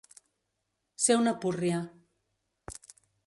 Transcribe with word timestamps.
Ser 1.03 1.17
una 1.19 1.33
púrria. 1.45 1.83